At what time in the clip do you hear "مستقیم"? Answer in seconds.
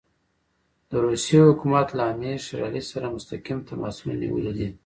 3.15-3.59